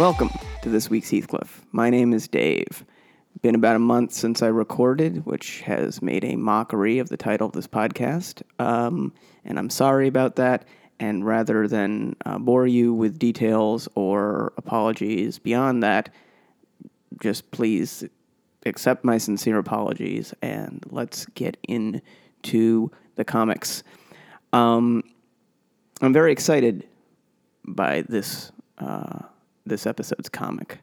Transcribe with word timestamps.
Welcome 0.00 0.30
to 0.62 0.70
this 0.70 0.88
week's 0.88 1.10
Heathcliff. 1.10 1.60
My 1.72 1.90
name 1.90 2.14
is 2.14 2.26
Dave. 2.26 2.86
Been 3.42 3.54
about 3.54 3.76
a 3.76 3.80
month 3.80 4.14
since 4.14 4.42
I 4.42 4.46
recorded, 4.46 5.26
which 5.26 5.60
has 5.60 6.00
made 6.00 6.24
a 6.24 6.36
mockery 6.36 7.00
of 7.00 7.10
the 7.10 7.18
title 7.18 7.46
of 7.46 7.52
this 7.52 7.66
podcast. 7.66 8.40
Um, 8.58 9.12
and 9.44 9.58
I'm 9.58 9.68
sorry 9.68 10.08
about 10.08 10.36
that. 10.36 10.64
And 10.98 11.26
rather 11.26 11.68
than 11.68 12.16
uh, 12.24 12.38
bore 12.38 12.66
you 12.66 12.94
with 12.94 13.18
details 13.18 13.90
or 13.94 14.54
apologies 14.56 15.38
beyond 15.38 15.82
that, 15.82 16.08
just 17.20 17.50
please 17.50 18.02
accept 18.64 19.04
my 19.04 19.18
sincere 19.18 19.58
apologies 19.58 20.32
and 20.40 20.82
let's 20.88 21.26
get 21.34 21.58
into 21.68 22.90
the 23.16 23.24
comics. 23.26 23.82
Um, 24.54 25.04
I'm 26.00 26.14
very 26.14 26.32
excited 26.32 26.88
by 27.66 28.00
this 28.08 28.50
uh, 28.78 29.24
this 29.66 29.86
episode's 29.86 30.28
comic. 30.28 30.78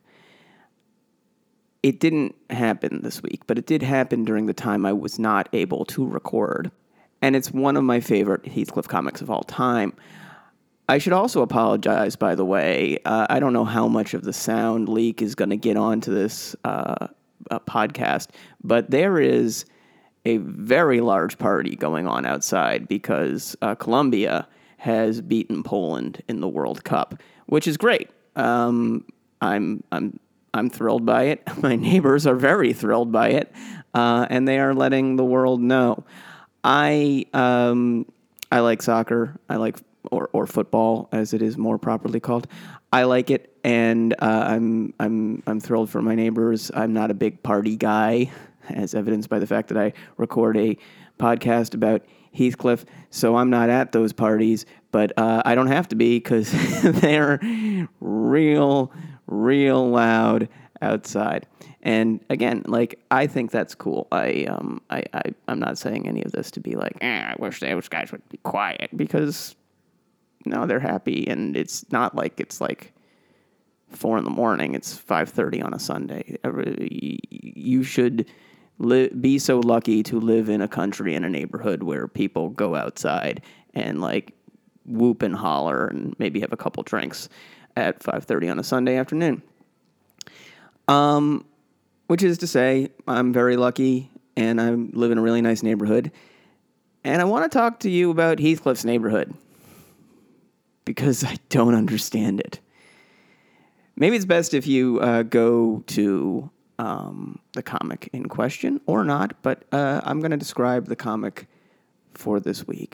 It 1.84 1.99
didn't 1.99 2.36
happen 2.49 3.02
this 3.03 3.22
week, 3.22 3.41
but 3.48 3.58
it 3.58 3.66
did 3.66 3.81
happen 3.81 4.26
during 4.26 4.45
the 4.45 4.53
time 4.53 4.86
I 4.86 4.94
was 4.94 5.20
not 5.20 5.48
able 5.53 5.86
to 5.86 6.05
record. 6.05 6.72
And 7.22 7.36
it's 7.36 7.52
one 7.52 7.77
of 7.77 7.84
my 7.84 8.00
favorite 8.00 8.45
Heathcliff 8.45 8.88
comics 8.88 9.22
of 9.22 9.30
all 9.30 9.44
time. 9.44 9.94
I 10.90 10.98
should 10.98 11.13
also 11.13 11.41
apologize, 11.41 12.16
by 12.16 12.36
the 12.36 12.45
way. 12.45 12.98
Uh, 13.05 13.27
I 13.30 13.40
don't 13.40 13.53
know 13.53 13.66
how 13.66 13.88
much 13.88 14.13
of 14.13 14.23
the 14.23 14.34
sound 14.34 14.88
leak 14.88 15.22
is 15.22 15.36
going 15.36 15.50
to 15.50 15.58
get 15.58 15.75
onto 15.78 16.14
this 16.14 16.55
uh, 16.64 17.08
uh, 17.52 17.59
podcast, 17.59 18.30
but 18.64 18.89
there 18.89 19.20
is 19.20 19.66
a 20.25 20.38
very 20.38 21.02
large 21.02 21.38
party 21.38 21.75
going 21.75 22.08
on 22.08 22.25
outside 22.25 22.88
because 22.88 23.55
uh, 23.62 23.75
Colombia 23.75 24.48
has 24.78 25.22
beaten 25.22 25.64
Poland 25.64 26.22
in 26.28 26.39
the 26.41 26.47
World 26.47 26.84
Cup, 26.84 27.22
which 27.47 27.67
is 27.67 27.78
great. 27.78 28.09
Um, 28.38 29.03
I'm 29.41 29.83
I'm 29.91 30.19
I'm 30.53 30.69
thrilled 30.69 31.05
by 31.05 31.23
it. 31.23 31.43
My 31.61 31.75
neighbors 31.75 32.25
are 32.25 32.35
very 32.35 32.73
thrilled 32.73 33.11
by 33.11 33.29
it, 33.29 33.52
uh, 33.94 34.27
and 34.29 34.47
they 34.47 34.59
are 34.59 34.73
letting 34.73 35.16
the 35.16 35.25
world 35.25 35.61
know. 35.61 36.03
I 36.63 37.25
um, 37.33 38.05
I 38.52 38.59
like 38.59 38.81
soccer. 38.81 39.39
I 39.49 39.57
like 39.57 39.77
or 40.11 40.29
or 40.33 40.47
football, 40.47 41.09
as 41.11 41.33
it 41.33 41.41
is 41.41 41.57
more 41.57 41.77
properly 41.77 42.19
called. 42.19 42.47
I 42.91 43.03
like 43.03 43.29
it, 43.29 43.53
and 43.63 44.13
uh, 44.13 44.45
I'm 44.47 44.94
I'm 44.99 45.44
I'm 45.45 45.59
thrilled 45.59 45.89
for 45.89 46.01
my 46.01 46.16
neighbors. 46.16 46.72
I'm 46.73 46.94
not 46.94 47.11
a 47.11 47.13
big 47.13 47.44
party 47.44 47.75
guy, 47.75 48.31
as 48.69 48.95
evidenced 48.95 49.29
by 49.29 49.39
the 49.39 49.47
fact 49.47 49.69
that 49.69 49.77
I 49.77 49.94
record 50.17 50.57
a 50.57 50.77
podcast 51.19 51.73
about 51.73 52.03
Heathcliff, 52.33 52.86
so 53.09 53.36
I'm 53.36 53.50
not 53.50 53.70
at 53.70 53.92
those 53.92 54.14
parties, 54.14 54.66
but 54.92 55.11
uh, 55.17 55.42
I 55.45 55.56
don't 55.56 55.67
have 55.67 55.88
to 55.89 55.95
be 55.95 56.17
because 56.17 56.52
they're 56.84 57.39
real, 58.00 58.92
real 59.28 59.89
loud 59.89 60.50
outside. 60.81 61.47
And 61.81 62.19
again, 62.30 62.64
like 62.66 63.00
I 63.11 63.28
think 63.28 63.52
that's 63.52 63.75
cool. 63.75 64.08
I 64.11 64.45
um 64.45 64.81
I, 64.89 65.03
I 65.14 65.22
I'm 65.47 65.59
not 65.59 65.78
saying 65.78 66.08
any 66.08 66.23
of 66.23 66.31
this 66.31 66.52
to 66.52 66.59
be 66.59 66.75
like, 66.75 66.97
eh, 67.02 67.34
I 67.34 67.36
wish 67.39 67.59
those 67.59 67.88
guys 67.88 68.11
would 68.11 68.28
be 68.30 68.38
quiet 68.38 68.89
because 68.95 69.56
no, 70.45 70.66
they're 70.66 70.80
happy, 70.80 71.28
and 71.28 71.56
it's 71.56 71.89
not 71.91 72.16
like 72.16 72.39
it's 72.39 72.59
like 72.62 72.94
four 73.89 74.17
in 74.17 74.23
the 74.23 74.30
morning. 74.30 74.75
It's 74.75 74.97
five 74.97 75.30
thirty 75.30 75.62
on 75.62 75.73
a 75.73 75.80
Sunday. 75.80 76.38
You 77.30 77.84
should 77.84 78.25
li- 78.80 79.09
be 79.09 79.39
so 79.39 79.59
lucky 79.59 80.03
to 80.03 80.20
live 80.20 80.50
in 80.50 80.61
a 80.61 80.67
country 80.67 81.16
in 81.16 81.23
a 81.23 81.30
neighborhood 81.30 81.83
where 81.83 82.08
people 82.08 82.50
go 82.50 82.75
outside 82.75 83.42
and 83.73 84.02
like 84.02 84.34
whoop 84.86 85.22
and 85.22 85.36
holler 85.36 85.88
and 85.88 86.16
maybe 86.19 86.39
have 86.39 86.53
a 86.53 86.58
couple 86.58 86.84
drinks 86.84 87.30
at 87.75 88.00
5:30 88.00 88.52
on 88.52 88.59
a 88.59 88.64
Sunday 88.64 88.97
afternoon. 88.97 89.42
Um, 90.88 91.46
which 92.07 92.24
is 92.24 92.38
to 92.40 92.47
say, 92.47 92.90
I'm 93.07 93.34
very 93.34 93.57
lucky 93.57 94.09
and 94.38 94.62
I 94.62 94.72
live 94.72 95.12
in 95.12 95.18
a 95.18 95.22
really 95.22 95.41
nice 95.41 95.62
neighborhood. 95.62 96.12
And 97.03 97.22
I 97.22 97.25
want 97.25 97.50
to 97.50 97.57
talk 97.57 97.80
to 97.81 97.90
you 97.90 98.12
about 98.12 98.40
Heathcliff's 98.40 98.85
neighborhood 98.85 99.34
because 100.85 101.24
I 101.24 101.38
don't 101.50 101.75
understand 101.84 102.40
it. 102.40 102.59
Maybe 103.96 104.16
it's 104.16 104.25
best 104.25 104.53
if 104.53 104.68
you 104.68 105.00
uh, 105.00 105.24
go 105.24 105.84
to 105.88 106.50
um, 106.79 107.39
the 107.53 107.63
comic 107.63 108.09
in 108.13 108.27
question 108.27 108.81
or 108.85 109.03
not, 109.03 109.41
but 109.41 109.63
uh, 109.71 110.01
I'm 110.03 110.19
going 110.19 110.31
to 110.31 110.38
describe 110.38 110.88
the 110.88 110.95
comic 110.95 111.47
for 112.13 112.39
this 112.39 112.67
week. 112.67 112.93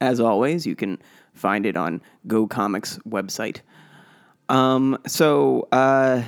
As 0.00 0.20
always, 0.20 0.66
you 0.66 0.74
can 0.74 0.98
find 1.34 1.66
it 1.66 1.76
on 1.76 2.02
Go 2.26 2.46
Comics 2.46 2.98
website. 3.08 3.60
Um, 4.48 4.98
so 5.06 5.68
uh, 5.72 6.22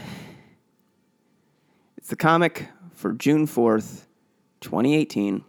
it's 1.97 2.09
the 2.09 2.17
comic 2.17 2.69
for 2.95 3.13
June 3.13 3.47
4th, 3.47 4.07
2018. 4.61 5.45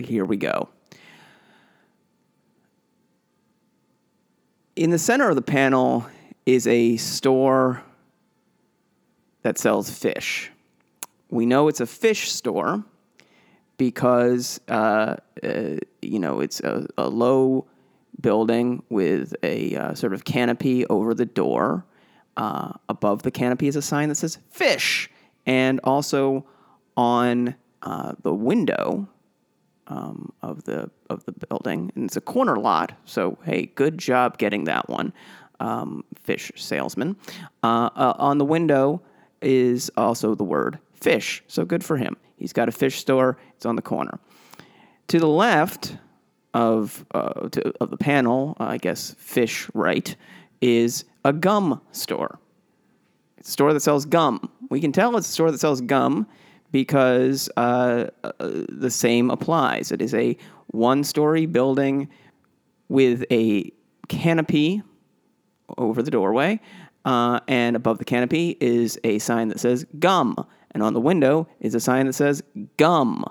Here 0.00 0.24
we 0.24 0.36
go. 0.36 0.68
In 4.74 4.90
the 4.90 4.98
center 4.98 5.28
of 5.28 5.36
the 5.36 5.42
panel 5.42 6.04
is 6.46 6.66
a 6.66 6.96
store 6.96 7.82
that 9.44 9.58
sells 9.58 9.90
fish. 9.90 10.50
We 11.30 11.46
know 11.46 11.68
it's 11.68 11.80
a 11.80 11.86
fish 11.86 12.32
store 12.32 12.82
because 13.76 14.60
uh, 14.68 15.16
uh, 15.42 15.76
you 16.02 16.18
know 16.18 16.40
it's 16.40 16.60
a, 16.60 16.86
a, 16.98 17.08
low 17.08 17.66
building 18.20 18.82
with 18.88 19.34
a 19.42 19.76
uh, 19.76 19.94
sort 19.94 20.12
of 20.12 20.24
canopy 20.24 20.86
over 20.86 21.14
the 21.14 21.26
door. 21.26 21.84
Uh, 22.36 22.72
above 22.88 23.22
the 23.22 23.30
canopy 23.30 23.68
is 23.68 23.76
a 23.76 23.82
sign 23.82 24.08
that 24.08 24.16
says 24.16 24.38
"fish," 24.50 25.10
and 25.46 25.78
also 25.84 26.44
on 26.96 27.54
uh, 27.82 28.12
the 28.22 28.32
window 28.32 29.08
um, 29.88 30.32
of 30.42 30.64
the 30.64 30.90
of 31.10 31.24
the 31.26 31.32
building, 31.32 31.92
and 31.94 32.06
it's 32.06 32.16
a 32.16 32.20
corner 32.20 32.56
lot. 32.56 32.92
So 33.04 33.38
hey, 33.44 33.66
good 33.74 33.98
job 33.98 34.38
getting 34.38 34.64
that 34.64 34.88
one, 34.88 35.12
um, 35.60 36.02
fish 36.22 36.50
salesman. 36.56 37.16
Uh, 37.62 37.90
on 37.94 38.38
the 38.38 38.44
window 38.44 39.02
is 39.44 39.90
also 39.96 40.34
the 40.34 40.44
word 40.44 40.78
fish. 40.92 41.42
So 41.48 41.64
good 41.64 41.84
for 41.84 41.96
him. 41.96 42.16
He's 42.36 42.52
got 42.52 42.68
a 42.68 42.72
fish 42.72 42.98
store, 42.98 43.38
it's 43.56 43.66
on 43.66 43.76
the 43.76 43.82
corner. 43.82 44.18
To 45.08 45.18
the 45.18 45.28
left 45.28 45.96
of, 46.52 47.04
uh, 47.12 47.48
to, 47.50 47.72
of 47.80 47.90
the 47.90 47.96
panel, 47.96 48.56
uh, 48.58 48.64
I 48.64 48.78
guess 48.78 49.14
fish 49.18 49.68
right, 49.74 50.14
is 50.60 51.04
a 51.24 51.32
gum 51.32 51.80
store. 51.92 52.38
It's 53.38 53.48
a 53.48 53.52
store 53.52 53.72
that 53.72 53.80
sells 53.80 54.06
gum. 54.06 54.50
We 54.70 54.80
can 54.80 54.92
tell 54.92 55.16
it's 55.16 55.28
a 55.28 55.32
store 55.32 55.50
that 55.50 55.58
sells 55.58 55.80
gum 55.80 56.26
because 56.72 57.48
uh, 57.56 58.06
uh 58.24 58.32
the 58.38 58.90
same 58.90 59.30
applies. 59.30 59.92
It 59.92 60.02
is 60.02 60.14
a 60.14 60.36
one 60.68 61.04
story 61.04 61.46
building 61.46 62.08
with 62.88 63.24
a 63.30 63.72
canopy 64.08 64.82
over 65.78 66.02
the 66.02 66.10
doorway 66.10 66.60
uh, 67.04 67.40
and 67.48 67.76
above 67.76 67.98
the 67.98 68.04
canopy 68.04 68.56
is 68.60 68.98
a 69.04 69.18
sign 69.18 69.48
that 69.48 69.60
says 69.60 69.86
gum. 69.98 70.36
And 70.70 70.82
on 70.82 70.92
the 70.92 71.00
window 71.00 71.46
is 71.60 71.74
a 71.74 71.80
sign 71.80 72.06
that 72.06 72.14
says 72.14 72.42
gum. 72.76 73.24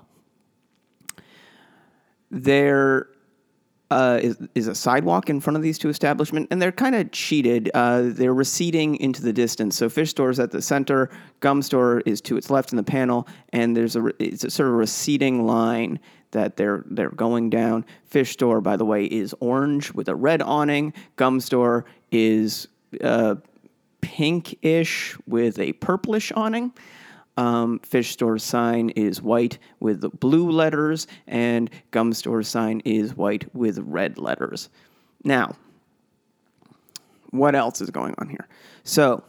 There 2.32 3.08
uh, 3.92 4.20
is, 4.24 4.38
is 4.56 4.68
a 4.68 4.74
sidewalk 4.74 5.30
in 5.30 5.40
front 5.40 5.56
of 5.56 5.62
these 5.62 5.78
two 5.78 5.90
establishments, 5.90 6.48
and 6.50 6.60
they're 6.62 6.72
kind 6.72 6.96
of 6.96 7.12
cheated. 7.12 7.70
Uh, 7.74 8.04
they're 8.06 8.34
receding 8.34 8.96
into 8.96 9.22
the 9.22 9.34
distance. 9.34 9.76
So 9.76 9.88
fish 9.88 10.10
store 10.10 10.32
is 10.32 10.40
at 10.40 10.52
the 10.52 10.62
center, 10.62 11.12
gum 11.42 11.62
store 11.62 12.02
is 12.06 12.20
to 12.22 12.38
its 12.38 12.50
left 12.50 12.72
in 12.72 12.78
the 12.78 12.84
panel, 12.84 13.28
and 13.50 13.78
there's 13.78 13.96
a 13.96 14.12
it's 14.20 14.44
a 14.44 14.50
sort 14.50 14.70
of 14.70 14.76
receding 14.76 15.46
line 15.46 16.00
that 16.32 16.58
they're 16.58 16.84
they're 16.88 17.12
going 17.12 17.52
down. 17.52 17.86
Fish 18.06 18.32
store, 18.32 18.62
by 18.62 18.78
the 18.78 18.86
way, 18.86 19.06
is 19.06 19.36
orange 19.42 19.94
with 19.94 20.08
a 20.10 20.16
red 20.16 20.42
awning. 20.42 20.92
Gum 21.16 21.40
store 21.40 21.86
is 22.12 22.68
uh, 23.04 23.36
pinkish 24.04 25.18
with 25.26 25.58
a 25.58 25.72
purplish 25.74 26.32
awning. 26.36 26.74
Um, 27.38 27.80
fish 27.80 28.12
store 28.12 28.38
sign 28.38 28.90
is 28.90 29.22
white 29.22 29.58
with 29.80 30.20
blue 30.20 30.52
letters, 30.52 31.08
and 31.26 31.70
gum 31.90 32.14
store 32.14 32.44
sign 32.44 32.82
is 32.86 33.16
white 33.16 33.46
with 33.56 33.80
red 33.80 34.20
letters. 34.20 34.70
Now, 35.24 35.56
what 37.32 37.56
else 37.56 37.82
is 37.82 37.90
going 37.90 38.14
on 38.20 38.30
here? 38.30 38.48
So, 38.84 39.24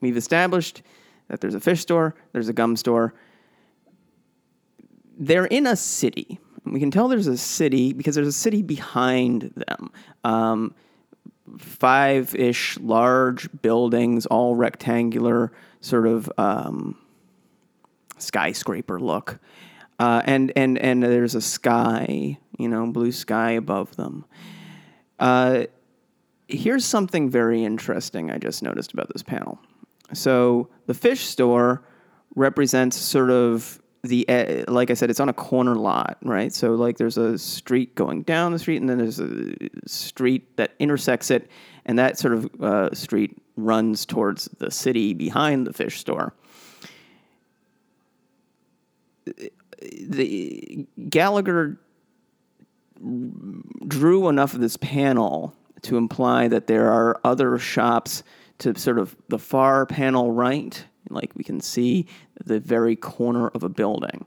we've 0.00 0.16
established 0.16 0.82
that 1.28 1.40
there's 1.40 1.54
a 1.54 1.60
fish 1.60 1.82
store, 1.82 2.16
there's 2.32 2.48
a 2.48 2.54
gum 2.54 2.74
store. 2.74 3.14
They're 5.18 5.46
in 5.46 5.66
a 5.66 5.76
city. 5.76 6.40
We 6.64 6.80
can 6.80 6.90
tell 6.90 7.06
there's 7.06 7.26
a 7.26 7.36
city 7.36 7.92
because 7.92 8.14
there's 8.14 8.26
a 8.26 8.32
city 8.32 8.62
behind 8.62 9.52
them. 9.54 9.90
Um, 10.24 10.74
five 11.58 12.34
ish 12.34 12.78
large 12.78 13.48
buildings, 13.62 14.26
all 14.26 14.54
rectangular, 14.54 15.52
sort 15.80 16.06
of 16.06 16.30
um, 16.38 16.96
skyscraper 18.18 19.00
look. 19.00 19.38
Uh, 19.98 20.22
and, 20.24 20.52
and, 20.56 20.78
and 20.78 21.02
there's 21.02 21.34
a 21.34 21.40
sky, 21.40 22.38
you 22.58 22.68
know, 22.68 22.86
blue 22.86 23.12
sky 23.12 23.52
above 23.52 23.96
them. 23.96 24.24
Uh, 25.18 25.64
here's 26.48 26.84
something 26.84 27.30
very 27.30 27.64
interesting 27.64 28.30
I 28.30 28.38
just 28.38 28.62
noticed 28.62 28.92
about 28.92 29.12
this 29.12 29.22
panel. 29.22 29.58
So 30.12 30.68
the 30.86 30.94
fish 30.94 31.24
store 31.24 31.82
represents 32.34 32.96
sort 32.96 33.30
of 33.30 33.80
the 34.06 34.28
eh, 34.28 34.64
like 34.68 34.90
I 34.90 34.94
said, 34.94 35.10
it's 35.10 35.20
on 35.20 35.28
a 35.28 35.34
corner 35.34 35.74
lot, 35.74 36.18
right? 36.22 36.52
So 36.52 36.74
like 36.74 36.96
there's 36.96 37.18
a 37.18 37.38
street 37.38 37.94
going 37.94 38.22
down 38.22 38.52
the 38.52 38.58
street, 38.58 38.80
and 38.80 38.88
then 38.88 38.98
there's 38.98 39.20
a 39.20 39.54
street 39.86 40.56
that 40.56 40.74
intersects 40.78 41.30
it, 41.30 41.50
and 41.84 41.98
that 41.98 42.18
sort 42.18 42.34
of 42.34 42.62
uh, 42.62 42.94
street 42.94 43.36
runs 43.56 44.06
towards 44.06 44.46
the 44.58 44.70
city 44.70 45.14
behind 45.14 45.66
the 45.66 45.72
fish 45.72 45.98
store. 45.98 46.34
The 49.80 50.86
Gallagher 51.08 51.78
drew 53.86 54.28
enough 54.28 54.54
of 54.54 54.60
this 54.60 54.76
panel 54.76 55.54
to 55.82 55.96
imply 55.96 56.48
that 56.48 56.66
there 56.66 56.90
are 56.92 57.20
other 57.24 57.58
shops 57.58 58.22
to 58.58 58.78
sort 58.78 58.98
of 58.98 59.14
the 59.28 59.38
far 59.38 59.86
panel 59.86 60.32
right 60.32 60.84
like 61.10 61.32
we 61.34 61.44
can 61.44 61.60
see 61.60 62.06
the 62.44 62.60
very 62.60 62.96
corner 62.96 63.48
of 63.48 63.62
a 63.62 63.68
building. 63.68 64.26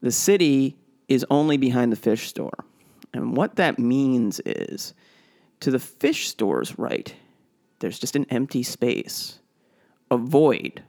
The 0.00 0.12
city 0.12 0.76
is 1.08 1.24
only 1.30 1.56
behind 1.56 1.92
the 1.92 1.96
fish 1.96 2.28
store. 2.28 2.64
And 3.12 3.36
what 3.36 3.56
that 3.56 3.78
means 3.78 4.40
is 4.44 4.94
to 5.60 5.70
the 5.70 5.78
fish 5.78 6.28
store's 6.28 6.78
right, 6.78 7.14
there's 7.78 7.98
just 7.98 8.16
an 8.16 8.26
empty 8.30 8.62
space, 8.62 9.40
a 10.10 10.16
void. 10.16 10.82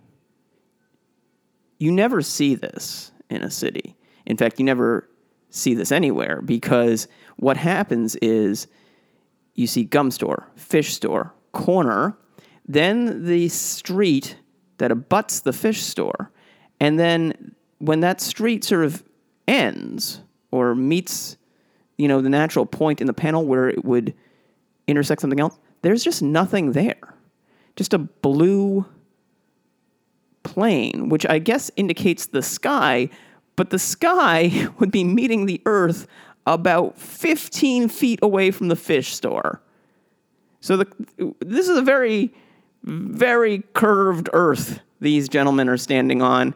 You 1.77 1.91
never 1.91 2.21
see 2.21 2.55
this 2.55 3.11
in 3.29 3.43
a 3.43 3.51
city. 3.51 3.95
In 4.25 4.38
fact, 4.38 4.59
you 4.59 4.65
never 4.65 5.09
see 5.49 5.73
this 5.73 5.91
anywhere 5.91 6.41
because 6.41 7.07
what 7.38 7.57
happens 7.57 8.15
is 8.17 8.67
you 9.53 9.67
see 9.67 9.83
gum 9.83 10.11
store, 10.11 10.47
fish 10.55 10.93
store, 10.93 11.33
corner, 11.51 12.17
then 12.67 13.25
the 13.25 13.47
street 13.49 14.38
that 14.77 14.92
abuts 14.92 15.42
the 15.42 15.54
fish 15.54 15.81
store. 15.83 16.31
And 16.80 17.00
then 17.00 17.56
when 17.80 18.01
that 18.01 18.22
street 18.22 18.63
sort 18.63 18.86
of 18.86 19.04
ends 19.48 20.22
or 20.51 20.75
meets, 20.75 21.38
you 21.98 22.07
know, 22.07 22.22
the 22.22 22.30
natural 22.30 22.66
point 22.66 23.01
in 23.01 23.07
the 23.07 23.13
panel 23.13 23.45
where 23.45 23.69
it 23.69 23.86
would 23.86 24.13
intersect 24.88 25.22
something 25.22 25.39
else, 25.39 25.57
there's 25.81 26.04
just 26.04 26.22
nothing 26.22 26.72
there. 26.72 27.16
Just 27.75 27.94
a 27.94 27.98
blue 27.98 28.86
plane, 30.44 31.10
which 31.10 31.25
I 31.25 31.39
guess 31.39 31.72
indicates 31.75 32.27
the 32.27 32.42
sky, 32.42 33.10
but 33.56 33.69
the 33.69 33.80
sky 33.80 34.68
would 34.80 34.92
be 34.92 35.04
meeting 35.04 35.45
the 35.45 35.62
earth 35.66 36.07
about 36.48 36.98
15 37.00 37.89
feet 37.89 38.19
away 38.22 38.51
from 38.51 38.68
the 38.68 38.75
fish 38.75 39.16
store. 39.16 39.62
So 40.62 40.77
the, 40.77 40.88
this 41.39 41.68
is 41.68 41.77
a 41.77 41.81
very 41.81 42.33
very 42.85 43.63
curved 43.73 44.29
earth 44.31 44.79
these 44.99 45.27
gentlemen 45.27 45.69
are 45.69 45.77
standing 45.77 46.21
on. 46.21 46.53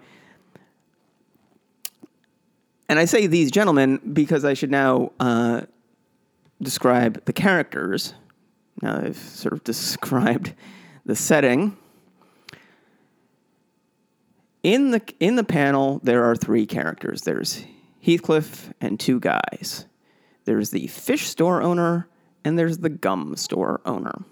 And 2.87 2.97
I 2.97 3.05
say 3.05 3.27
these 3.27 3.51
gentlemen 3.51 3.99
because 4.13 4.45
I 4.45 4.53
should 4.53 4.71
now 4.71 5.11
uh, 5.19 5.61
describe 6.61 7.25
the 7.25 7.33
characters. 7.33 8.13
Now 8.81 9.01
I've 9.03 9.17
sort 9.17 9.53
of 9.53 9.63
described 9.63 10.53
the 11.05 11.15
setting. 11.15 11.77
In 14.61 14.91
the 14.91 15.01
in 15.19 15.35
the 15.35 15.43
panel, 15.43 15.99
there 16.03 16.25
are 16.25 16.35
three 16.35 16.65
characters. 16.65 17.21
There's 17.21 17.63
Heathcliff 18.01 18.73
and 18.81 18.99
two 18.99 19.19
guys. 19.19 19.85
There's 20.45 20.71
the 20.71 20.87
fish 20.87 21.27
store 21.27 21.61
owner 21.61 22.07
and 22.43 22.57
there's 22.57 22.79
the 22.79 22.89
gum 22.89 23.35
store 23.35 23.81
owner 23.85 24.23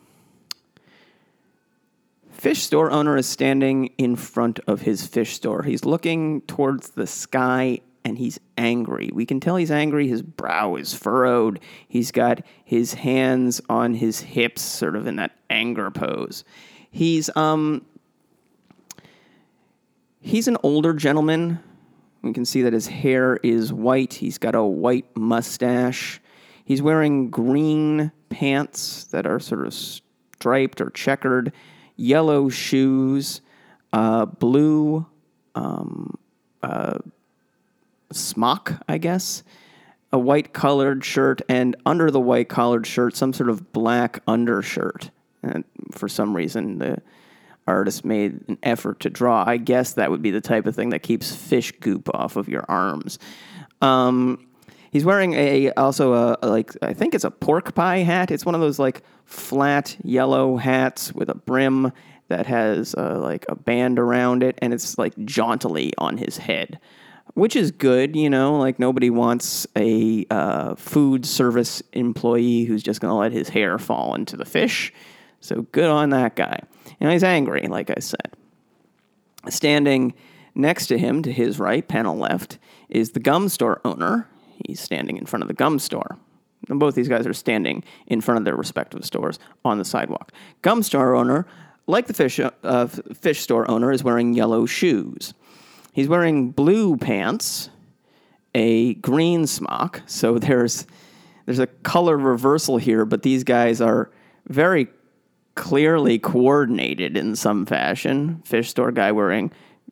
fish 2.37 2.61
store 2.61 2.91
owner 2.91 3.17
is 3.17 3.27
standing 3.27 3.87
in 3.97 4.15
front 4.15 4.59
of 4.67 4.81
his 4.81 5.05
fish 5.05 5.35
store. 5.35 5.63
He's 5.63 5.85
looking 5.85 6.41
towards 6.41 6.91
the 6.91 7.07
sky 7.07 7.81
and 8.05 8.17
he's 8.17 8.39
angry. 8.57 9.09
We 9.11 9.25
can 9.25 9.39
tell 9.39 9.55
he's 9.55 9.71
angry. 9.71 10.07
His 10.07 10.21
brow 10.21 10.75
is 10.75 10.93
furrowed. 10.93 11.59
He's 11.87 12.11
got 12.11 12.41
his 12.63 12.93
hands 12.93 13.59
on 13.69 13.95
his 13.95 14.19
hips, 14.21 14.61
sort 14.61 14.95
of 14.95 15.07
in 15.07 15.15
that 15.17 15.31
anger 15.49 15.89
pose. 15.89 16.43
He's 16.91 17.35
um 17.35 17.85
he's 20.21 20.47
an 20.47 20.57
older 20.61 20.93
gentleman. 20.93 21.59
We 22.21 22.33
can 22.33 22.45
see 22.45 22.61
that 22.61 22.73
his 22.73 22.87
hair 22.87 23.37
is 23.37 23.73
white. 23.73 24.13
He's 24.13 24.37
got 24.37 24.53
a 24.53 24.63
white 24.63 25.17
mustache. 25.17 26.21
He's 26.65 26.81
wearing 26.81 27.29
green 27.29 28.11
pants 28.29 29.05
that 29.05 29.25
are 29.25 29.39
sort 29.39 29.65
of 29.65 29.73
striped 29.73 30.81
or 30.81 30.91
checkered 30.91 31.51
yellow 31.97 32.47
shoes, 32.49 33.41
uh, 33.91 34.25
blue 34.25 35.05
um, 35.55 36.17
uh, 36.63 36.99
smock, 38.11 38.73
I 38.87 38.97
guess, 38.97 39.43
a 40.13 40.19
white 40.19 40.53
collared 40.53 41.03
shirt, 41.03 41.41
and 41.49 41.75
under 41.85 42.09
the 42.09 42.19
white 42.19 42.47
collared 42.47 42.87
shirt, 42.87 43.15
some 43.15 43.33
sort 43.33 43.49
of 43.49 43.73
black 43.73 44.21
undershirt. 44.27 45.11
And 45.43 45.65
for 45.91 46.07
some 46.07 46.35
reason, 46.35 46.77
the 46.77 47.01
artist 47.67 48.05
made 48.05 48.39
an 48.47 48.57
effort 48.63 49.01
to 49.01 49.09
draw. 49.09 49.43
I 49.45 49.57
guess 49.57 49.93
that 49.93 50.09
would 50.09 50.21
be 50.21 50.31
the 50.31 50.41
type 50.41 50.65
of 50.65 50.75
thing 50.75 50.89
that 50.89 51.03
keeps 51.03 51.35
fish 51.35 51.73
goop 51.79 52.09
off 52.13 52.37
of 52.37 52.47
your 52.47 52.63
arms. 52.69 53.19
Um, 53.81 54.46
he's 54.97 55.05
wearing 55.05 55.33
a 55.35 55.69
also 55.73 56.13
a, 56.13 56.37
a 56.41 56.47
like 56.47 56.71
I 56.81 56.93
think 56.93 57.13
it's 57.13 57.23
a 57.23 57.29
pork 57.29 57.75
pie 57.75 57.99
hat. 57.99 58.31
It's 58.31 58.45
one 58.45 58.55
of 58.55 58.61
those 58.61 58.79
like 58.79 59.03
flat 59.25 59.95
yellow 60.03 60.57
hats 60.57 61.13
with 61.13 61.29
a 61.29 61.35
brim 61.35 61.91
that 62.29 62.47
has 62.47 62.95
uh, 62.95 63.19
like 63.19 63.45
a 63.47 63.55
band 63.55 63.99
around 63.99 64.41
it, 64.41 64.57
and 64.59 64.73
it's 64.73 64.97
like 64.97 65.13
jauntily 65.23 65.93
on 65.99 66.17
his 66.17 66.37
head, 66.37 66.79
which 67.35 67.55
is 67.55 67.69
good. 67.69 68.15
You 68.15 68.27
know, 68.27 68.57
like 68.57 68.79
nobody 68.79 69.11
wants 69.11 69.67
a 69.75 70.25
uh, 70.31 70.73
food 70.73 71.27
service 71.27 71.83
employee 71.93 72.63
who's 72.63 72.81
just 72.81 72.99
going 72.99 73.11
to 73.11 73.15
let 73.15 73.31
his 73.31 73.49
hair 73.49 73.77
fall 73.77 74.15
into 74.15 74.35
the 74.35 74.45
fish. 74.45 74.91
So 75.41 75.61
good 75.71 75.89
on 75.91 76.09
that 76.09 76.35
guy. 76.35 76.59
And 76.99 77.11
he's 77.11 77.23
angry, 77.23 77.67
like 77.67 77.91
I 77.91 77.99
said. 77.99 78.33
Standing 79.47 80.15
next 80.55 80.87
to 80.87 80.97
him, 80.97 81.21
to 81.21 81.31
his 81.31 81.59
right, 81.59 81.87
panel 81.87 82.17
left, 82.17 82.57
is 82.89 83.11
the 83.11 83.19
gum 83.19 83.47
store 83.47 83.79
owner. 83.85 84.27
He's 84.65 84.79
standing 84.79 85.17
in 85.17 85.25
front 85.25 85.43
of 85.43 85.47
the 85.47 85.53
gum 85.53 85.79
store. 85.79 86.17
And 86.69 86.79
both 86.79 86.95
these 86.95 87.07
guys 87.07 87.27
are 87.27 87.33
standing 87.33 87.83
in 88.07 88.21
front 88.21 88.39
of 88.39 88.45
their 88.45 88.55
respective 88.55 89.05
stores 89.05 89.39
on 89.63 89.77
the 89.77 89.85
sidewalk. 89.85 90.31
Gum 90.61 90.83
store 90.83 91.15
owner, 91.15 91.45
like 91.85 92.07
the 92.07 92.13
fish, 92.13 92.39
uh, 92.39 92.87
fish 92.87 93.41
store 93.41 93.69
owner, 93.69 93.91
is 93.91 94.03
wearing 94.03 94.33
yellow 94.33 94.65
shoes. 94.65 95.33
He's 95.93 96.07
wearing 96.07 96.51
blue 96.51 96.97
pants, 96.97 97.69
a 98.53 98.95
green 98.95 99.47
smock. 99.47 100.01
So 100.05 100.37
there's 100.39 100.85
there's 101.45 101.59
a 101.59 101.67
color 101.67 102.17
reversal 102.17 102.77
here, 102.77 103.05
but 103.05 103.23
these 103.23 103.45
guys 103.45 103.79
are 103.79 104.11
very 104.49 104.89
clearly 105.55 106.19
coordinated 106.19 107.15
in 107.15 107.35
some 107.35 107.65
fashion. 107.65 108.41
Fish 108.43 108.69
store 108.69 108.91
guy 108.91 109.13
wearing 109.13 109.51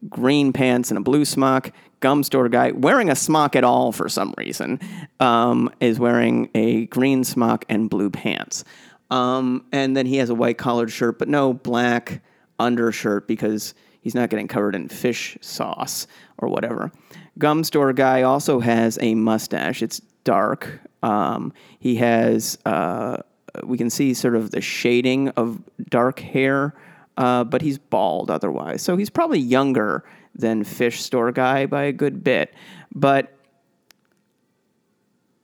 green 0.10 0.54
pants 0.54 0.92
and 0.92 0.98
a 0.98 1.02
blue 1.02 1.26
smock. 1.26 1.72
Gum 2.00 2.24
store 2.24 2.50
guy 2.50 2.72
wearing 2.72 3.10
a 3.10 3.16
smock 3.16 3.56
at 3.56 3.64
all 3.64 3.92
for 3.92 4.10
some 4.10 4.34
reason 4.38 4.80
um, 5.20 5.72
is 5.80 6.00
wearing 6.00 6.50
a 6.54 6.86
green 6.88 7.24
smock 7.24 7.66
and 7.70 7.90
blue 7.90 8.10
pants. 8.10 8.64
Um, 9.10 9.66
and 9.72 9.96
then 9.96 10.06
he 10.06 10.18
has 10.18 10.30
a 10.30 10.36
white 10.36 10.58
collared 10.58 10.92
shirt, 10.92 11.20
but 11.20 11.28
no 11.28 11.54
black 11.54 12.22
undershirt 12.60 13.28
because 13.28 13.74
he's 14.02 14.16
not 14.16 14.30
getting 14.30 14.48
covered 14.48 14.76
in 14.76 14.88
fish 14.88 15.38
sauce 15.42 16.08
or 16.38 16.48
whatever. 16.50 16.92
Gum 17.38 17.64
store 17.64 17.94
guy 17.94 18.22
also 18.22 18.60
has 18.60 18.98
a 19.02 19.16
mustache. 19.16 19.82
It's 19.82 20.00
dark. 20.24 20.80
Um, 21.04 21.54
he 21.80 21.96
has, 21.96 22.58
uh, 22.66 23.18
we 23.64 23.78
can 23.78 23.90
see 23.90 24.14
sort 24.14 24.36
of 24.36 24.52
the 24.52 24.62
shading 24.62 25.30
of 25.30 25.60
dark 25.90 26.20
hair 26.20 26.74
uh, 27.18 27.44
but 27.44 27.62
he's 27.62 27.78
bald 27.78 28.30
otherwise. 28.30 28.82
So 28.82 28.98
he's 28.98 29.10
probably 29.10 29.40
younger 29.40 30.04
than 30.34 30.64
Fish 30.64 31.02
Store 31.02 31.32
Guy 31.32 31.66
by 31.66 31.84
a 31.84 31.94
good 31.94 32.24
bit. 32.24 32.54
But 32.94 33.32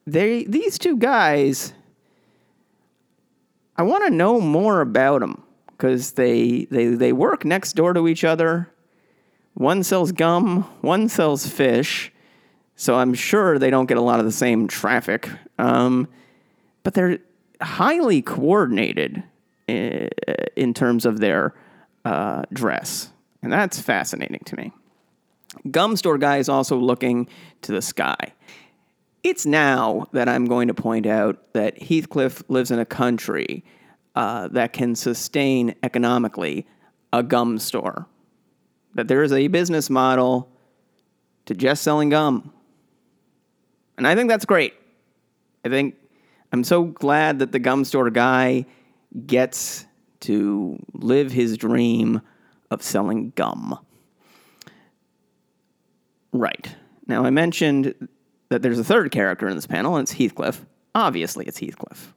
they 0.05 0.43
these 0.45 0.77
two 0.77 0.97
guys, 0.97 1.73
I 3.77 3.83
want 3.83 4.05
to 4.05 4.09
know 4.09 4.41
more 4.41 4.81
about 4.81 5.21
them 5.21 5.43
because 5.67 6.13
they, 6.13 6.65
they 6.65 6.87
they 6.87 7.13
work 7.13 7.45
next 7.45 7.73
door 7.73 7.93
to 7.93 8.07
each 8.07 8.23
other. 8.23 8.69
One 9.53 9.83
sells 9.83 10.11
gum, 10.11 10.63
one 10.81 11.09
sells 11.09 11.47
fish. 11.47 12.11
So 12.75 12.95
I'm 12.95 13.13
sure 13.13 13.59
they 13.59 13.69
don't 13.69 13.85
get 13.85 13.97
a 13.97 14.01
lot 14.01 14.19
of 14.19 14.25
the 14.25 14.31
same 14.31 14.67
traffic. 14.67 15.29
Um, 15.59 16.07
but 16.83 16.95
they're 16.95 17.19
highly 17.61 18.21
coordinated 18.21 19.23
in, 20.55 20.73
terms 20.73 21.05
of 21.05 21.19
their 21.19 21.53
uh, 22.05 22.43
dress. 22.53 23.11
And 23.41 23.51
that's 23.51 23.79
fascinating 23.79 24.41
to 24.45 24.55
me. 24.55 24.71
Gum 25.69 25.95
store 25.95 26.17
guy 26.17 26.37
is 26.37 26.49
also 26.49 26.77
looking 26.77 27.27
to 27.63 27.71
the 27.71 27.81
sky. 27.81 28.33
It's 29.23 29.45
now 29.45 30.07
that 30.13 30.27
I'm 30.27 30.45
going 30.45 30.67
to 30.67 30.73
point 30.73 31.05
out 31.05 31.53
that 31.53 31.81
Heathcliff 31.81 32.43
lives 32.47 32.71
in 32.71 32.79
a 32.79 32.85
country 32.85 33.63
uh, 34.15 34.47
that 34.49 34.73
can 34.73 34.95
sustain 34.95 35.75
economically 35.83 36.65
a 37.13 37.21
gum 37.21 37.59
store. 37.59 38.07
That 38.95 39.07
there 39.07 39.23
is 39.23 39.31
a 39.31 39.47
business 39.47 39.89
model 39.89 40.49
to 41.45 41.53
just 41.53 41.83
selling 41.83 42.09
gum. 42.09 42.53
And 43.97 44.07
I 44.07 44.15
think 44.15 44.29
that's 44.29 44.45
great. 44.45 44.73
I 45.63 45.69
think 45.69 45.95
I'm 46.51 46.63
so 46.63 46.83
glad 46.83 47.39
that 47.39 47.51
the 47.51 47.59
gum 47.59 47.85
store 47.85 48.09
guy 48.09 48.65
gets 49.25 49.85
to 50.21 50.77
live 50.93 51.31
his 51.31 51.57
dream 51.57 52.21
of 52.69 52.81
selling 52.81 53.31
gum. 53.35 53.77
Right. 56.31 56.75
Now, 57.07 57.25
I 57.25 57.29
mentioned 57.29 58.07
that 58.49 58.61
there's 58.61 58.79
a 58.79 58.83
third 58.83 59.11
character 59.11 59.47
in 59.47 59.55
this 59.55 59.67
panel, 59.67 59.95
and 59.95 60.05
it's 60.05 60.13
Heathcliff. 60.13 60.65
Obviously, 60.95 61.45
it's 61.45 61.59
Heathcliff. 61.59 62.13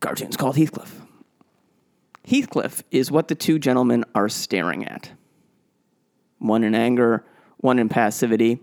Cartoon's 0.00 0.36
called 0.36 0.56
Heathcliff. 0.56 1.00
Heathcliff 2.26 2.82
is 2.90 3.10
what 3.10 3.28
the 3.28 3.34
two 3.34 3.58
gentlemen 3.58 4.04
are 4.14 4.28
staring 4.28 4.84
at. 4.86 5.10
One 6.38 6.64
in 6.64 6.74
anger, 6.74 7.24
one 7.58 7.78
in 7.78 7.88
passivity. 7.88 8.60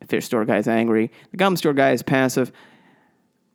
The 0.00 0.06
fish 0.06 0.26
store 0.26 0.44
guy's 0.44 0.68
angry. 0.68 1.10
The 1.30 1.36
gum 1.36 1.56
store 1.56 1.74
guy 1.74 1.92
is 1.92 2.02
passive. 2.02 2.52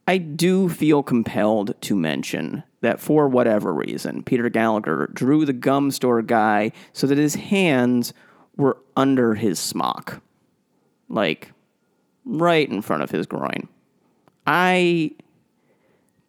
I 0.07 0.17
do 0.17 0.69
feel 0.69 1.03
compelled 1.03 1.79
to 1.81 1.95
mention 1.95 2.63
that 2.79 3.01
for 3.01 3.27
whatever 3.27 3.73
reason, 3.73 4.23
Peter 4.23 4.49
Gallagher 4.49 5.09
drew 5.13 5.45
the 5.45 5.51
gum 5.51 5.91
store 5.91 6.21
guy 6.21 6.71
so 6.93 7.07
that 7.07 7.17
his 7.17 7.35
hands 7.35 8.13
were 8.55 8.77
under 8.95 9.35
his 9.35 9.59
smock. 9.59 10.21
Like, 11.09 11.51
right 12.23 12.69
in 12.69 12.81
front 12.81 13.03
of 13.03 13.11
his 13.11 13.27
groin. 13.27 13.67
I 14.45 15.11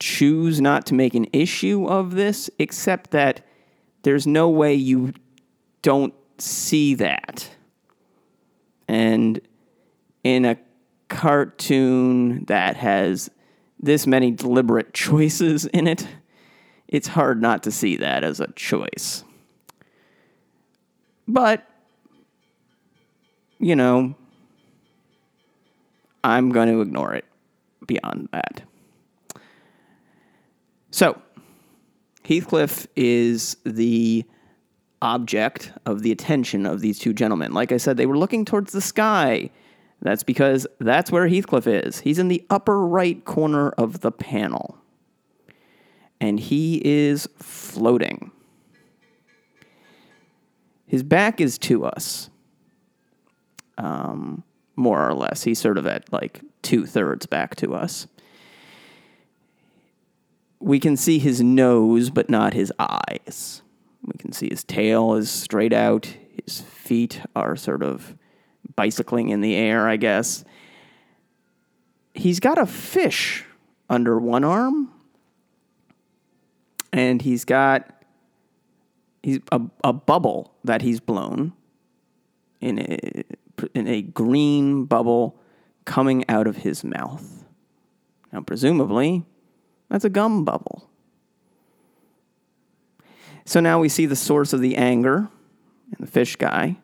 choose 0.00 0.60
not 0.60 0.86
to 0.86 0.94
make 0.94 1.14
an 1.14 1.26
issue 1.32 1.86
of 1.86 2.12
this, 2.12 2.50
except 2.58 3.12
that 3.12 3.46
there's 4.02 4.26
no 4.26 4.48
way 4.48 4.74
you 4.74 5.12
don't 5.82 6.14
see 6.38 6.94
that. 6.94 7.48
And 8.88 9.40
in 10.24 10.44
a 10.44 10.56
cartoon 11.08 12.44
that 12.46 12.76
has 12.76 13.30
this 13.80 14.06
many 14.06 14.30
deliberate 14.30 14.92
choices 14.94 15.66
in 15.66 15.86
it, 15.86 16.06
it's 16.88 17.08
hard 17.08 17.40
not 17.40 17.62
to 17.64 17.70
see 17.70 17.96
that 17.96 18.24
as 18.24 18.40
a 18.40 18.50
choice. 18.52 19.24
But, 21.26 21.66
you 23.58 23.76
know, 23.76 24.14
I'm 26.24 26.50
going 26.50 26.68
to 26.68 26.80
ignore 26.80 27.14
it 27.14 27.26
beyond 27.86 28.28
that. 28.32 28.62
So, 30.90 31.20
Heathcliff 32.24 32.86
is 32.96 33.56
the 33.64 34.24
object 35.00 35.72
of 35.86 36.02
the 36.02 36.10
attention 36.10 36.66
of 36.66 36.80
these 36.80 36.98
two 36.98 37.12
gentlemen. 37.12 37.52
Like 37.52 37.72
I 37.72 37.76
said, 37.76 37.96
they 37.96 38.06
were 38.06 38.18
looking 38.18 38.44
towards 38.44 38.72
the 38.72 38.80
sky. 38.80 39.50
That's 40.00 40.22
because 40.22 40.66
that's 40.78 41.10
where 41.10 41.26
Heathcliff 41.26 41.66
is. 41.66 42.00
He's 42.00 42.18
in 42.18 42.28
the 42.28 42.44
upper 42.50 42.86
right 42.86 43.24
corner 43.24 43.70
of 43.70 44.00
the 44.00 44.12
panel. 44.12 44.78
And 46.20 46.38
he 46.38 46.80
is 46.84 47.28
floating. 47.36 48.30
His 50.86 51.02
back 51.02 51.40
is 51.40 51.58
to 51.58 51.84
us, 51.84 52.30
um, 53.76 54.42
more 54.74 55.06
or 55.06 55.14
less. 55.14 55.42
He's 55.42 55.58
sort 55.58 55.78
of 55.78 55.86
at 55.86 56.12
like 56.12 56.42
two 56.62 56.86
thirds 56.86 57.26
back 57.26 57.56
to 57.56 57.74
us 57.74 58.06
we 60.60 60.80
can 60.80 60.96
see 60.96 61.18
his 61.18 61.40
nose, 61.40 62.10
but 62.10 62.28
not 62.28 62.54
his 62.54 62.72
eyes. 62.78 63.62
We 64.02 64.14
can 64.18 64.32
see 64.32 64.48
his 64.50 64.64
tail 64.64 65.14
is 65.14 65.30
straight 65.30 65.72
out. 65.72 66.14
His 66.44 66.60
feet 66.60 67.20
are 67.36 67.56
sort 67.56 67.82
of 67.82 68.14
bicycling 68.76 69.28
in 69.28 69.40
the 69.40 69.54
air, 69.54 69.88
I 69.88 69.96
guess. 69.96 70.44
He's 72.14 72.40
got 72.40 72.58
a 72.58 72.66
fish 72.66 73.44
under 73.88 74.18
one 74.18 74.44
arm, 74.44 74.90
and 76.92 77.22
he's 77.22 77.44
got 77.44 78.02
he's 79.22 79.40
a, 79.52 79.60
a 79.84 79.92
bubble 79.92 80.54
that 80.64 80.82
he's 80.82 81.00
blown 81.00 81.52
in 82.60 82.78
a 82.78 83.24
in 83.74 83.86
a 83.86 84.02
green 84.02 84.84
bubble 84.84 85.38
coming 85.84 86.24
out 86.28 86.46
of 86.46 86.58
his 86.58 86.84
mouth. 86.84 87.44
Now, 88.32 88.40
presumably, 88.42 89.24
that's 89.88 90.04
a 90.04 90.10
gum 90.10 90.44
bubble. 90.44 90.88
So 93.44 93.60
now 93.60 93.80
we 93.80 93.88
see 93.88 94.04
the 94.04 94.16
source 94.16 94.52
of 94.52 94.60
the 94.60 94.76
anger 94.76 95.28
in 95.90 95.96
the 96.04 96.06
fish 96.06 96.36
guy. 96.36 96.76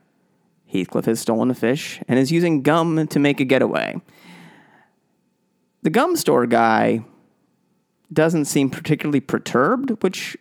Heathcliff 0.75 1.05
has 1.07 1.21
stolen 1.21 1.51
a 1.51 1.55
fish 1.55 2.01
and 2.09 2.19
is 2.19 2.33
using 2.33 2.63
gum 2.63 3.07
to 3.07 3.19
make 3.19 3.41
a 3.41 3.45
getaway. 3.45 4.01
The 5.83 5.91
gum 5.91 6.17
store 6.17 6.47
guy 6.47 7.05
doesn't 8.13 8.47
seem 8.47 8.71
particularly 8.71 9.21
perturbed, 9.21 10.03
which 10.03 10.37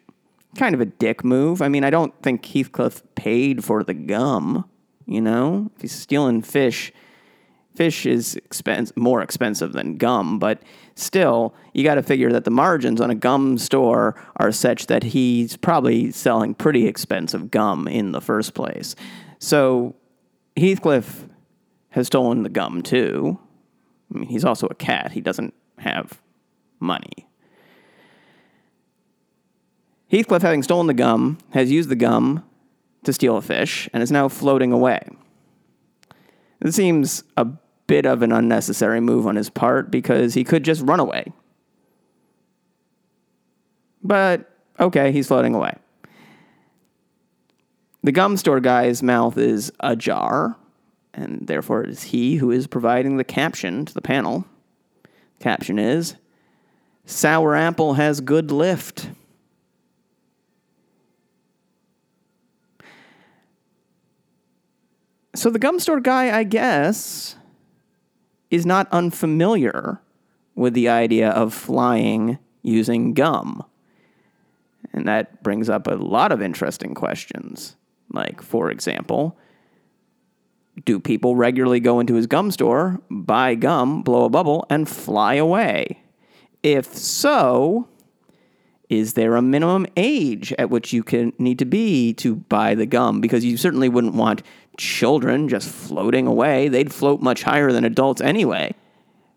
kind 0.57 0.73
of 0.75 0.81
a 0.81 0.85
dick 0.85 1.23
move. 1.23 1.61
I 1.61 1.67
mean, 1.69 1.83
I 1.83 1.89
don't 1.89 2.13
think 2.21 2.45
Heathcliff 2.45 3.03
paid 3.15 3.63
for 3.63 3.83
the 3.83 3.93
gum, 3.93 4.69
you 5.05 5.21
know? 5.21 5.71
If 5.75 5.81
he's 5.83 5.91
stealing 5.91 6.41
fish, 6.41 6.91
fish 7.75 8.05
is 8.05 8.35
expense, 8.35 8.91
more 8.95 9.21
expensive 9.21 9.73
than 9.73 9.97
gum, 9.97 10.39
but 10.39 10.61
still, 10.95 11.53
you 11.73 11.83
got 11.83 11.95
to 11.95 12.03
figure 12.03 12.31
that 12.31 12.43
the 12.43 12.51
margins 12.51 13.01
on 13.01 13.09
a 13.09 13.15
gum 13.15 13.57
store 13.57 14.15
are 14.37 14.51
such 14.51 14.87
that 14.87 15.03
he's 15.03 15.57
probably 15.57 16.11
selling 16.11 16.53
pretty 16.53 16.87
expensive 16.87 17.51
gum 17.51 17.87
in 17.87 18.11
the 18.11 18.21
first 18.21 18.53
place. 18.53 18.95
So 19.39 19.95
Heathcliff 20.57 21.27
has 21.89 22.07
stolen 22.07 22.43
the 22.43 22.49
gum 22.49 22.81
too. 22.81 23.39
I 24.13 24.19
mean, 24.19 24.29
he's 24.29 24.45
also 24.45 24.67
a 24.67 24.75
cat. 24.75 25.11
He 25.11 25.21
doesn't 25.21 25.53
have 25.79 26.21
money. 26.79 27.27
Heathcliff, 30.11 30.43
having 30.43 30.61
stolen 30.61 30.87
the 30.87 30.93
gum, 30.93 31.39
has 31.51 31.71
used 31.71 31.89
the 31.89 31.95
gum 31.95 32.43
to 33.03 33.13
steal 33.13 33.37
a 33.37 33.41
fish 33.41 33.89
and 33.93 34.03
is 34.03 34.11
now 34.11 34.27
floating 34.27 34.71
away. 34.71 35.07
It 36.61 36.73
seems 36.73 37.23
a 37.35 37.45
bit 37.87 38.05
of 38.05 38.21
an 38.21 38.31
unnecessary 38.31 39.01
move 39.01 39.27
on 39.27 39.35
his 39.35 39.49
part 39.49 39.91
because 39.91 40.35
he 40.35 40.43
could 40.43 40.63
just 40.63 40.81
run 40.83 40.99
away. 40.99 41.33
But 44.03 44.49
okay, 44.79 45.11
he's 45.11 45.27
floating 45.27 45.55
away. 45.55 45.75
The 48.03 48.11
gum 48.11 48.35
store 48.35 48.59
guy's 48.59 49.01
mouth 49.01 49.37
is 49.37 49.71
ajar, 49.79 50.57
and 51.13 51.47
therefore 51.47 51.83
it 51.83 51.89
is 51.89 52.03
he 52.03 52.35
who 52.35 52.51
is 52.51 52.67
providing 52.67 53.15
the 53.15 53.23
caption 53.23 53.85
to 53.85 53.93
the 53.93 54.01
panel. 54.01 54.45
Caption 55.39 55.79
is 55.79 56.15
Sour 57.05 57.55
Apple 57.55 57.93
has 57.93 58.19
good 58.19 58.51
lift. 58.51 59.09
So 65.35 65.49
the 65.49 65.59
gum 65.59 65.79
store 65.79 66.01
guy, 66.01 66.37
I 66.37 66.43
guess, 66.43 67.37
is 68.51 68.65
not 68.65 68.87
unfamiliar 68.91 70.01
with 70.55 70.73
the 70.73 70.89
idea 70.89 71.29
of 71.29 71.53
flying 71.53 72.37
using 72.61 73.13
gum. 73.13 73.63
And 74.91 75.07
that 75.07 75.41
brings 75.41 75.69
up 75.69 75.87
a 75.87 75.95
lot 75.95 76.31
of 76.31 76.41
interesting 76.41 76.93
questions. 76.93 77.75
Like, 78.13 78.41
for 78.41 78.71
example, 78.71 79.37
do 80.85 80.99
people 80.99 81.35
regularly 81.35 81.79
go 81.79 81.99
into 81.99 82.15
his 82.15 82.27
gum 82.27 82.51
store, 82.51 83.01
buy 83.09 83.55
gum, 83.55 84.01
blow 84.03 84.25
a 84.25 84.29
bubble, 84.29 84.65
and 84.69 84.87
fly 84.87 85.35
away? 85.35 86.03
If 86.61 86.95
so, 86.95 87.87
is 88.89 89.13
there 89.13 89.35
a 89.35 89.41
minimum 89.41 89.87
age 89.97 90.53
at 90.57 90.69
which 90.69 90.93
you 90.93 91.03
can 91.03 91.33
need 91.37 91.59
to 91.59 91.65
be 91.65 92.13
to 92.13 92.35
buy 92.35 92.75
the 92.75 92.85
gum? 92.85 93.21
Because 93.21 93.43
you 93.43 93.57
certainly 93.57 93.89
wouldn't 93.89 94.15
want 94.15 94.43
children 94.77 95.49
just 95.49 95.69
floating 95.69 96.27
away. 96.27 96.67
They'd 96.67 96.93
float 96.93 97.21
much 97.21 97.43
higher 97.43 97.71
than 97.71 97.83
adults 97.83 98.21
anyway. 98.21 98.73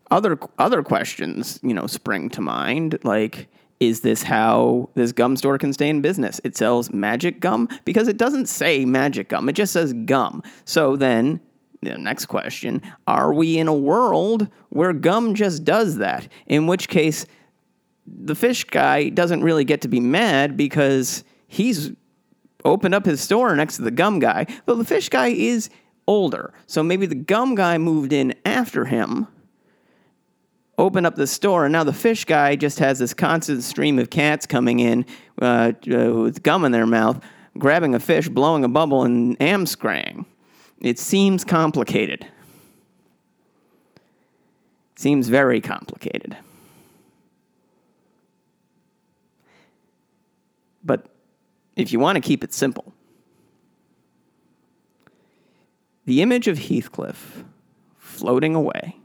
Other 0.09 0.39
other 0.57 0.83
questions, 0.83 1.59
you 1.61 1.73
know, 1.73 1.85
spring 1.85 2.29
to 2.29 2.41
mind 2.41 2.97
like 3.03 3.49
is 3.79 4.01
this 4.01 4.23
how 4.23 4.89
this 4.95 5.11
gum 5.11 5.35
store 5.37 5.57
can 5.57 5.73
stay 5.73 5.89
in 5.89 6.01
business? 6.01 6.41
It 6.43 6.57
sells 6.57 6.91
magic 6.91 7.39
gum 7.39 7.69
because 7.85 8.07
it 8.07 8.17
doesn't 8.17 8.47
say 8.47 8.85
magic 8.85 9.29
gum. 9.29 9.47
It 9.49 9.53
just 9.53 9.73
says 9.73 9.93
gum. 9.93 10.41
So 10.65 10.95
then 10.95 11.39
the 11.81 11.97
next 11.97 12.25
question, 12.25 12.81
are 13.05 13.33
we 13.33 13.57
in 13.57 13.67
a 13.67 13.73
world 13.73 14.47
where 14.69 14.93
gum 14.93 15.35
just 15.35 15.63
does 15.63 15.97
that? 15.97 16.27
In 16.47 16.67
which 16.67 16.89
case 16.89 17.25
the 18.07 18.35
fish 18.35 18.63
guy 18.63 19.09
doesn't 19.09 19.43
really 19.43 19.65
get 19.65 19.81
to 19.81 19.87
be 19.87 19.99
mad 19.99 20.57
because 20.57 21.23
he's 21.47 21.91
opened 22.65 22.95
up 22.95 23.05
his 23.05 23.21
store 23.21 23.55
next 23.55 23.77
to 23.77 23.83
the 23.83 23.91
gum 23.91 24.19
guy. 24.19 24.45
Though 24.65 24.75
the 24.75 24.85
fish 24.85 25.09
guy 25.09 25.27
is 25.27 25.69
older, 26.07 26.53
so 26.65 26.81
maybe 26.81 27.05
the 27.05 27.15
gum 27.15 27.55
guy 27.55 27.77
moved 27.77 28.13
in 28.13 28.33
after 28.45 28.85
him. 28.85 29.27
Open 30.77 31.05
up 31.05 31.15
the 31.15 31.27
store, 31.27 31.65
and 31.65 31.71
now 31.71 31.83
the 31.83 31.93
fish 31.93 32.25
guy 32.25 32.55
just 32.55 32.79
has 32.79 32.99
this 32.99 33.13
constant 33.13 33.63
stream 33.63 33.97
of 33.97 34.09
cats 34.09 34.45
coming 34.45 34.79
in 34.79 35.05
uh, 35.41 35.71
uh, 35.91 36.13
with 36.13 36.43
gum 36.43 36.65
in 36.65 36.71
their 36.71 36.85
mouth, 36.85 37.23
grabbing 37.57 37.95
a 37.95 37.99
fish, 37.99 38.29
blowing 38.29 38.63
a 38.63 38.69
bubble, 38.69 39.03
and 39.03 39.37
amscrang. 39.39 40.25
It 40.79 40.99
seems 40.99 41.43
complicated. 41.43 42.27
Seems 44.95 45.29
very 45.29 45.61
complicated. 45.61 46.37
But 50.83 51.07
if 51.75 51.91
you 51.91 51.99
want 51.99 52.15
to 52.15 52.21
keep 52.21 52.43
it 52.43 52.53
simple, 52.53 52.93
the 56.05 56.21
image 56.21 56.47
of 56.47 56.57
Heathcliff 56.57 57.43
floating 57.97 58.55
away, 58.55 58.96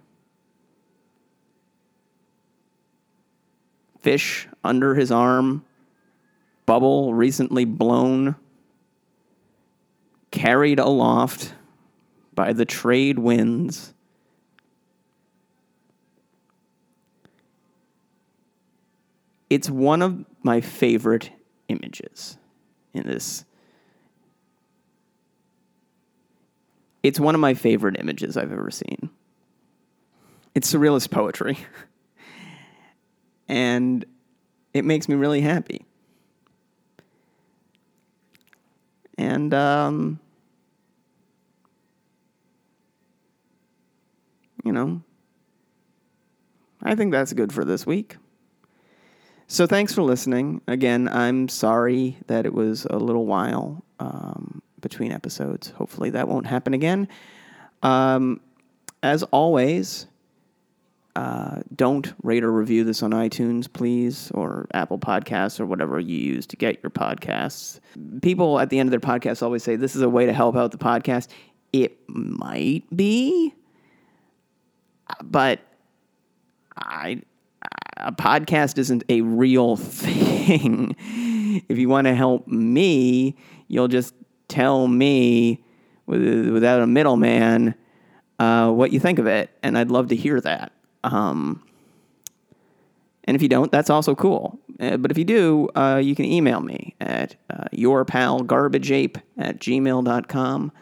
fish 4.03 4.49
under 4.65 4.95
his 4.95 5.11
arm, 5.11 5.65
bubble 6.67 7.15
recently 7.15 7.65
blown, 7.65 8.37
carried 10.31 10.79
aloft 10.79 11.55
by 12.35 12.53
the 12.53 12.65
trade 12.65 13.19
winds. 13.19 13.95
It's 19.51 19.69
one 19.69 20.01
of 20.03 20.25
my 20.43 20.61
favorite 20.61 21.31
images 21.69 22.39
in 22.95 23.07
this. 23.07 23.45
It's 27.03 27.21
one 27.21 27.35
of 27.35 27.41
my 27.41 27.55
favorite 27.55 27.97
images 27.99 28.37
I've 28.37 28.53
ever 28.53 28.71
seen. 28.71 29.11
It's 30.55 30.73
surrealist 30.73 31.11
poetry. 31.11 31.59
and 33.49 34.05
it 34.75 34.85
makes 34.85 35.09
me 35.09 35.15
really 35.15 35.41
happy. 35.41 35.85
And 39.19 39.53
um, 39.55 40.19
you 44.65 44.73
know, 44.73 45.03
I 46.83 46.95
think 46.95 47.13
that's 47.13 47.33
good 47.33 47.53
for 47.53 47.65
this 47.65 47.87
week. 47.87 48.17
So 49.47 49.67
thanks 49.67 49.95
for 49.95 50.03
listening. 50.03 50.63
Again, 50.67 51.09
I'm 51.09 51.49
sorry 51.49 52.17
that 52.27 52.47
it 52.47 52.55
was 52.55 52.87
a 52.89 52.97
little 52.97 53.27
while 53.27 53.85
um, 54.01 54.63
between 54.81 55.13
episodes. 55.13 55.71
Hopefully 55.71 56.11
that 56.11 56.27
won't 56.27 56.47
happen 56.47 56.73
again. 56.73 57.07
Um, 57.83 58.41
as 59.03 59.23
always, 59.25 60.07
uh, 61.15 61.61
don't 61.77 62.15
rate 62.23 62.43
or 62.43 62.51
review 62.51 62.85
this 62.85 63.03
on 63.03 63.11
iTunes, 63.11 63.71
please, 63.71 64.31
or 64.33 64.67
Apple 64.73 64.99
Podcasts, 64.99 65.61
or 65.61 65.67
whatever 65.67 66.01
you 66.01 66.17
use 66.17 66.47
to 66.47 66.57
get 66.57 66.83
your 66.83 66.91
podcasts. 66.91 67.81
People 68.23 68.59
at 68.59 68.71
the 68.71 68.79
end 68.79 68.89
of 68.89 68.91
their 68.91 69.01
podcasts 69.01 69.43
always 69.43 69.63
say 69.63 69.77
this 69.77 69.95
is 69.95 70.03
a 70.03 70.09
way 70.09 70.25
to 70.25 70.33
help 70.33 70.57
out 70.57 70.71
the 70.71 70.79
podcast. 70.79 71.29
It 71.73 71.99
might 72.09 72.85
be, 72.95 73.55
but 75.23 75.61
I 76.77 77.23
a 77.99 78.13
podcast 78.13 78.79
isn't 78.79 79.05
a 79.09 79.21
real 79.21 79.77
thing. 79.77 80.97
if 81.69 81.79
you 81.79 81.89
want 81.89 82.07
to 82.07 82.15
help 82.15 82.47
me, 82.47 83.37
you'll 83.69 83.89
just 83.89 84.15
tell 84.49 84.89
me 84.89 85.63
without 86.07 86.83
a 86.83 86.87
middleman 86.87 87.75
uh, 88.39 88.71
what 88.71 88.93
you 88.93 89.01
think 89.01 89.19
of 89.19 89.27
it, 89.27 89.51
and 89.63 89.79
I'd 89.79 89.91
love 89.91 90.09
to 90.09 90.17
hear 90.17 90.41
that. 90.41 90.73
Um, 91.05 91.63
and 93.25 93.35
if 93.37 93.43
you 93.43 93.49
don't, 93.49 93.71
that's 93.71 93.91
also 93.91 94.15
cool. 94.15 94.59
Uh, 94.81 94.97
but 94.97 95.11
if 95.11 95.19
you 95.19 95.25
do, 95.25 95.69
uh, 95.75 96.01
you 96.03 96.15
can 96.15 96.25
email 96.25 96.61
me 96.61 96.95
at 97.01 97.37
uh, 97.51 97.65
yourpalgarbageape 97.73 99.21
at 99.39 99.61
gmail.com. 99.61 100.73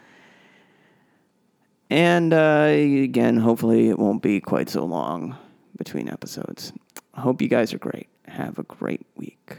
And 1.89 2.33
uh, 2.33 2.67
again, 2.69 3.37
hopefully 3.37 3.89
it 3.89 3.99
won't 3.99 4.21
be 4.21 4.39
quite 4.39 4.69
so 4.69 4.85
long 4.85 5.37
between 5.77 6.09
episodes. 6.09 6.73
I 7.13 7.21
hope 7.21 7.41
you 7.41 7.47
guys 7.47 7.73
are 7.73 7.79
great. 7.79 8.07
Have 8.27 8.57
a 8.57 8.63
great 8.63 9.05
week. 9.15 9.57